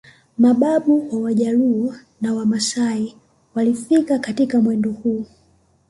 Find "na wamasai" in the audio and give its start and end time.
2.21-3.15